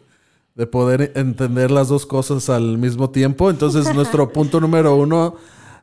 [0.53, 3.49] de poder entender las dos cosas al mismo tiempo.
[3.49, 5.33] Entonces, nuestro punto número uno,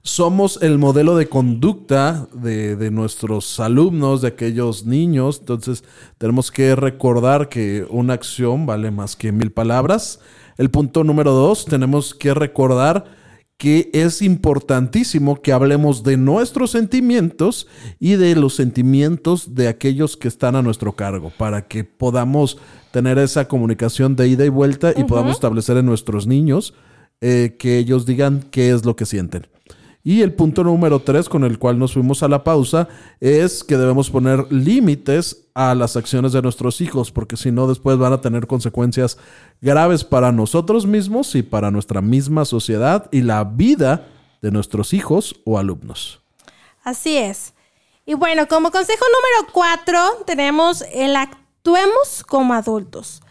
[0.03, 5.39] somos el modelo de conducta de, de nuestros alumnos, de aquellos niños.
[5.41, 5.83] Entonces,
[6.19, 10.21] tenemos que recordar que una acción vale más que mil palabras.
[10.57, 13.19] El punto número dos, tenemos que recordar
[13.61, 20.29] que es importantísimo que hablemos de nuestros sentimientos y de los sentimientos de aquellos que
[20.29, 22.57] están a nuestro cargo, para que podamos
[22.91, 26.73] tener esa comunicación de ida y vuelta y podamos establecer en nuestros niños
[27.21, 29.47] eh, que ellos digan qué es lo que sienten.
[30.03, 32.89] Y el punto número tres con el cual nos fuimos a la pausa
[33.21, 37.99] es que debemos poner límites a las acciones de nuestros hijos, porque si no después
[37.99, 39.19] van a tener consecuencias
[39.61, 44.07] graves para nosotros mismos y para nuestra misma sociedad y la vida
[44.41, 46.21] de nuestros hijos o alumnos.
[46.83, 47.53] Así es.
[48.07, 53.23] Y bueno, como consejo número cuatro tenemos el actuemos como adultos.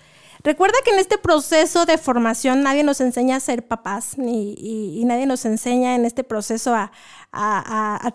[0.50, 5.06] Recuerda que en este proceso de formación nadie nos enseña a ser papás ni, y,
[5.06, 6.92] nadie nos enseña en este proceso a,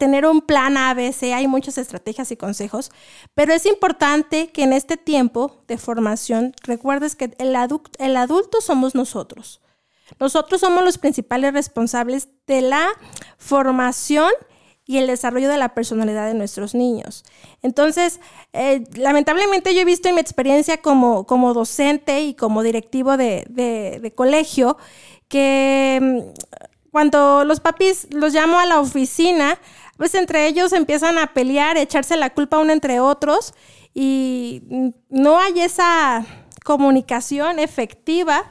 [0.00, 1.32] tener un plan ABC.
[1.32, 2.90] Hay muchas estrategias y consejos,
[3.34, 7.56] pero es importante que en este tiempo de formación recuerdes que el,
[7.98, 9.60] el adulto somos nosotros.
[10.18, 12.88] Nosotros somos los principales responsables de la
[13.38, 14.32] formación
[14.86, 17.24] y el desarrollo de la personalidad de nuestros niños.
[17.62, 18.20] Entonces,
[18.52, 23.46] eh, lamentablemente yo he visto en mi experiencia como, como docente y como directivo de,
[23.48, 24.76] de- colegio
[25.28, 29.58] que mm, cuando los papis los llamo a la oficina,
[29.96, 33.54] pues entre ellos empiezan a pelear, a echarse la culpa uno entre otros
[33.94, 34.62] y
[35.08, 36.24] no hay esa
[36.64, 38.44] comunicación efectiva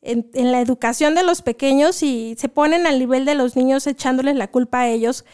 [0.00, 4.36] en la educación de los pequeños y se ponen al nivel de los niños echándoles
[4.36, 5.24] la culpa a ellos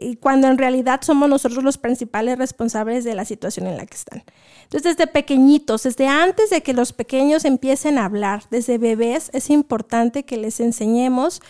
[0.00, 3.96] y cuando en realidad somos nosotros los principales responsables de la situación en la que
[3.96, 4.22] están.
[4.64, 9.50] Entonces, desde pequeñitos, desde antes de que los pequeños empiecen a hablar, desde bebés, es
[9.50, 11.40] importante que les enseñemos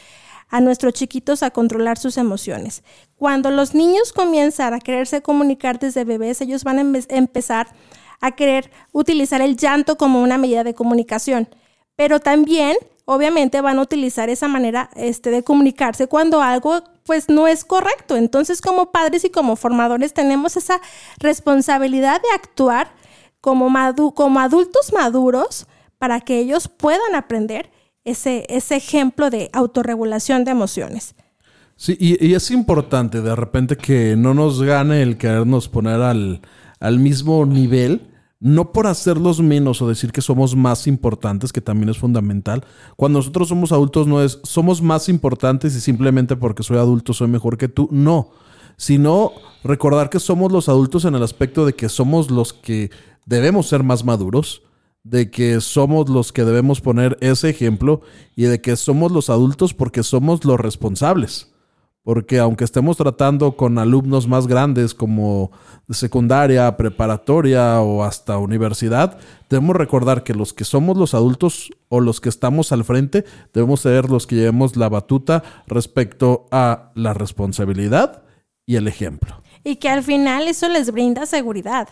[0.48, 2.82] a nuestros chiquitos a controlar sus emociones.
[3.16, 7.68] Cuando los niños comienzan a quererse comunicar desde bebés, ellos van a empe- empezar
[8.20, 11.48] a querer utilizar el llanto como una medida de comunicación,
[11.96, 12.76] pero también
[13.10, 18.16] obviamente van a utilizar esa manera este, de comunicarse cuando algo pues no es correcto.
[18.16, 20.78] Entonces como padres y como formadores tenemos esa
[21.18, 22.88] responsabilidad de actuar
[23.40, 27.70] como, madu- como adultos maduros para que ellos puedan aprender
[28.04, 31.14] ese, ese ejemplo de autorregulación de emociones.
[31.76, 36.42] Sí, y, y es importante de repente que no nos gane el querernos poner al,
[36.78, 41.88] al mismo nivel, no por hacerlos menos o decir que somos más importantes, que también
[41.88, 42.64] es fundamental.
[42.96, 47.28] Cuando nosotros somos adultos no es somos más importantes y simplemente porque soy adulto soy
[47.28, 48.30] mejor que tú, no,
[48.76, 49.32] sino
[49.64, 52.90] recordar que somos los adultos en el aspecto de que somos los que
[53.26, 54.62] debemos ser más maduros,
[55.02, 58.02] de que somos los que debemos poner ese ejemplo
[58.36, 61.52] y de que somos los adultos porque somos los responsables.
[62.08, 65.50] Porque aunque estemos tratando con alumnos más grandes como
[65.90, 69.18] secundaria, preparatoria o hasta universidad,
[69.50, 73.80] debemos recordar que los que somos los adultos o los que estamos al frente, debemos
[73.80, 78.22] ser los que llevemos la batuta respecto a la responsabilidad
[78.64, 79.42] y el ejemplo.
[79.62, 81.90] y que al final eso les brinda seguridad.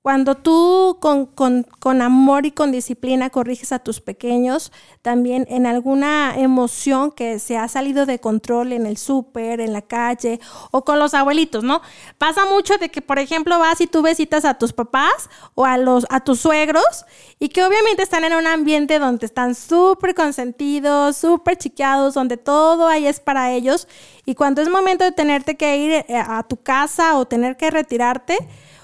[0.00, 4.72] Cuando tú con, con- con amor y con disciplina corriges a tus pequeños,
[5.02, 9.82] también en alguna emoción que se ha salido de control en el súper, en la
[9.82, 10.40] calle
[10.70, 11.82] o con los abuelitos, ¿no?
[12.16, 15.76] Pasa mucho de que, por ejemplo, vas y tú visitas a tus papás o a,
[15.76, 17.04] los, a tus suegros
[17.38, 22.86] y que obviamente están en un ambiente donde están súper consentidos, súper chiqueados, donde todo
[22.88, 23.88] ahí es para ellos.
[24.24, 27.70] Y cuando es momento de tenerte que ir eh, a tu casa o tener que
[27.70, 28.38] retirarte,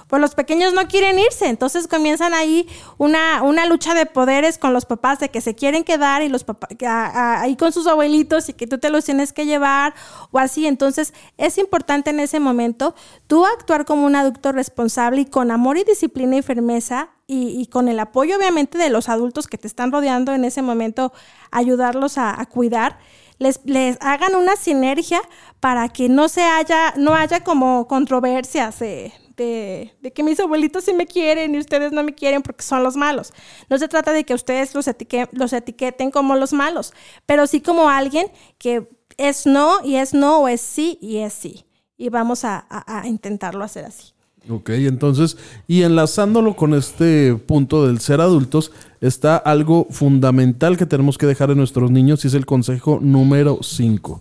[0.07, 4.72] pues los pequeños no quieren irse, entonces comienzan ahí una, una lucha de poderes con
[4.72, 6.44] los papás de que se quieren quedar y los
[6.86, 9.94] ahí con sus abuelitos y que tú te los tienes que llevar
[10.30, 10.66] o así.
[10.66, 12.94] Entonces es importante en ese momento
[13.26, 17.66] tú actuar como un adulto responsable y con amor y disciplina y firmeza y, y
[17.66, 21.12] con el apoyo obviamente de los adultos que te están rodeando en ese momento,
[21.50, 22.98] ayudarlos a, a cuidar.
[23.38, 25.20] Les, les hagan una sinergia
[25.59, 30.85] para que no se haya, no haya como controversias de, de, de que mis abuelitos
[30.85, 33.32] sí me quieren y ustedes no me quieren porque son los malos.
[33.68, 36.93] No se trata de que ustedes los, etique- los etiqueten como los malos,
[37.26, 38.26] pero sí como alguien
[38.59, 41.64] que es no y es no o es sí y es sí.
[41.97, 44.12] Y vamos a, a- a intentarlo hacer así.
[44.51, 51.16] Ok, entonces, y enlazándolo con este punto del ser adultos, está algo fundamental que tenemos
[51.16, 54.20] que dejar en nuestros niños y es el consejo número 5.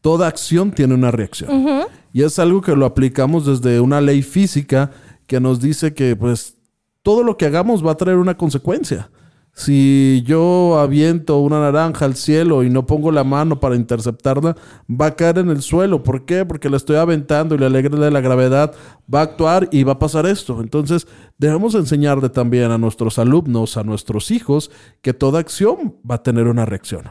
[0.00, 1.86] Toda acción tiene una reacción.
[2.12, 4.90] Y es algo que lo aplicamos desde una ley física
[5.26, 6.56] que nos dice que pues
[7.02, 9.10] todo lo que hagamos va a traer una consecuencia.
[9.52, 14.56] Si yo aviento una naranja al cielo y no pongo la mano para interceptarla,
[14.88, 16.02] va a caer en el suelo.
[16.02, 16.44] ¿Por qué?
[16.44, 18.72] Porque la estoy aventando y la ley de la gravedad
[19.12, 20.60] va a actuar y va a pasar esto.
[20.60, 21.06] Entonces,
[21.36, 24.70] debemos enseñarle también a nuestros alumnos, a nuestros hijos,
[25.02, 27.10] que toda acción va a tener una reacción.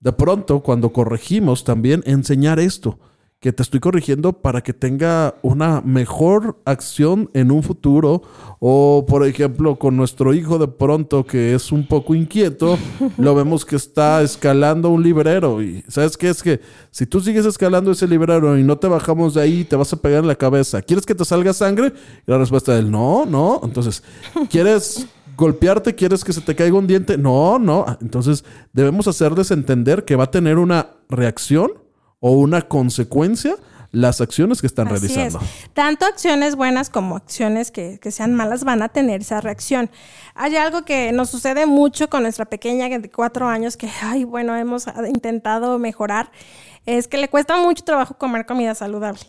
[0.00, 2.98] De pronto, cuando corregimos, también enseñar esto,
[3.40, 8.20] que te estoy corrigiendo para que tenga una mejor acción en un futuro.
[8.58, 12.78] O, por ejemplo, con nuestro hijo de pronto que es un poco inquieto,
[13.16, 15.62] lo vemos que está escalando un librero.
[15.62, 16.28] Y ¿sabes qué?
[16.28, 16.60] Es que
[16.90, 19.96] si tú sigues escalando ese librero y no te bajamos de ahí, te vas a
[19.96, 20.82] pegar en la cabeza.
[20.82, 21.94] ¿Quieres que te salga sangre?
[22.26, 23.62] Y la respuesta es no, no.
[23.64, 24.02] Entonces,
[24.50, 25.06] ¿quieres
[25.38, 27.16] golpearte, quieres que se te caiga un diente.
[27.16, 27.86] No, no.
[28.02, 31.79] Entonces debemos hacerles entender que va a tener una reacción
[32.20, 33.56] o una consecuencia
[33.92, 35.40] las acciones que están Así realizando.
[35.44, 35.70] es.
[35.72, 39.90] Tanto acciones buenas como acciones que, que sean malas van a tener esa reacción.
[40.34, 44.54] Hay algo que nos sucede mucho con nuestra pequeña de cuatro años que, ay, bueno,
[44.54, 46.30] hemos intentado mejorar,
[46.86, 49.20] es que le cuesta mucho trabajo comer comida saludable.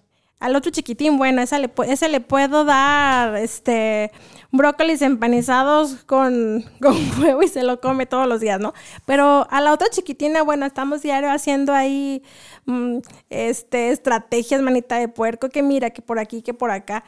[0.42, 4.12] Al otro chiquitín, bueno, esa le, ese le puedo dar este
[4.52, 8.74] brócolis empanizados con, con huevo y se lo come todos los días, ¿no?
[9.06, 12.24] Pero a la otra chiquitina, bueno, estamos diario haciendo ahí
[12.66, 12.98] mm,
[13.30, 17.04] este, estrategias, manita de puerco, que mira, que por aquí, que por acá.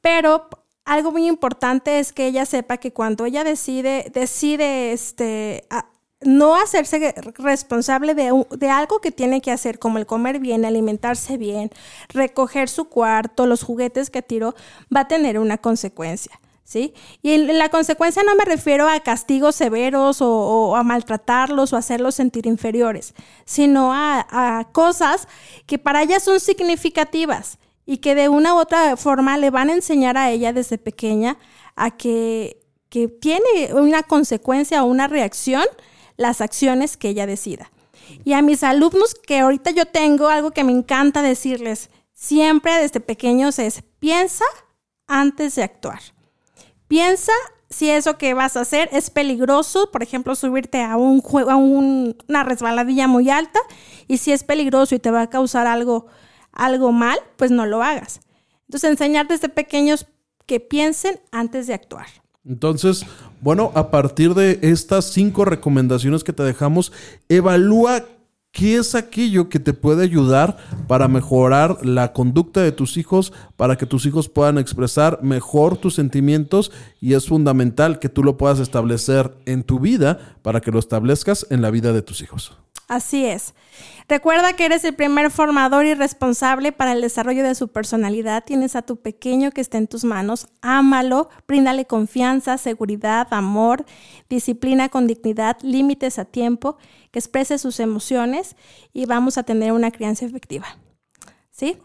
[0.00, 0.48] Pero
[0.84, 5.66] algo muy importante es que ella sepa que cuando ella decide, decide este,
[6.26, 11.70] no hacerse responsable de, algo que tiene que hacer, como el comer bien, alimentarse bien,
[12.08, 14.54] recoger su cuarto, los juguetes que tiró,
[14.94, 16.40] va a tener una consecuencia.
[16.64, 16.94] ¿Sí?
[17.22, 22.16] Y en la consecuencia no me refiero a castigos severos o, a maltratarlos o hacerlos
[22.16, 23.14] sentir inferiores,
[23.44, 25.28] sino a, cosas
[25.66, 29.74] que para ella son significativas y que de una u otra forma le van a
[29.74, 31.38] enseñar a ella desde pequeña
[31.76, 32.60] a que
[33.20, 35.64] tiene una consecuencia o una reacción
[36.16, 37.70] las acciones que ella decida.
[38.24, 43.00] Y a mis alumnos que ahorita yo tengo algo que me encanta decirles siempre desde
[43.00, 44.44] pequeños es piensa
[45.06, 46.00] antes de actuar.
[46.88, 47.32] Piensa
[47.68, 51.56] si eso que vas a hacer es peligroso, por ejemplo, subirte a, un jue- a
[51.56, 53.58] un- una resbaladilla muy alta,
[54.06, 56.06] y si es peligroso y te va a causar algo,
[56.52, 58.20] algo mal, pues no lo hagas.
[58.68, 60.06] Entonces, enseñar desde pequeños
[60.46, 62.06] que piensen antes de actuar.
[62.44, 63.04] Entonces,
[63.40, 66.92] bueno, a partir de estas cinco recomendaciones que te dejamos,
[67.28, 68.04] evalúa
[68.56, 70.56] qué es aquello que te puede ayudar
[70.88, 75.94] para mejorar la conducta de tus hijos, para que tus hijos puedan expresar mejor tus
[75.94, 80.78] sentimientos y es fundamental que tú lo puedas establecer en tu vida para que lo
[80.78, 82.56] establezcas en la vida de tus hijos.
[82.88, 83.54] Así es.
[84.08, 88.44] Recuerda que eres el primer formador y responsable para el desarrollo de su personalidad.
[88.44, 90.46] Tienes a tu pequeño que está en tus manos.
[90.62, 93.84] Ámalo, bríndale confianza, seguridad, amor,
[94.28, 96.76] disciplina con dignidad, límites a tiempo,
[97.10, 98.54] que exprese sus emociones
[98.92, 100.78] y vamos a tener una crianza efectiva.
[101.58, 101.78] ¿Sí?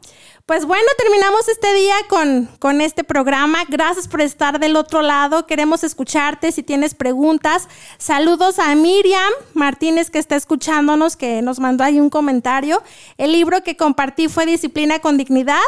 [0.46, 3.60] Pues bueno, terminamos este día con, con este programa.
[3.70, 5.48] Gracias por estar del otro lado.
[5.48, 7.70] Queremos escucharte si tienes preguntas.
[7.98, 12.84] Saludos a Miriam Martínez que está escuchándonos, que nos mandó ahí un comentario.
[13.18, 15.62] El libro que compartí fue Disciplina con Dignidad.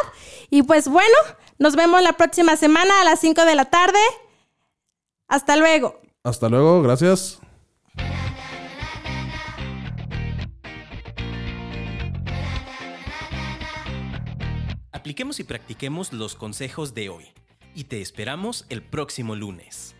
[0.50, 1.16] Y pues bueno,
[1.58, 3.98] nos vemos la próxima semana a las 5 de la tarde.
[5.28, 5.98] Hasta luego.
[6.22, 7.40] Hasta luego, gracias.
[15.04, 17.26] Apliquemos y practiquemos los consejos de hoy
[17.74, 19.93] y te esperamos el próximo lunes.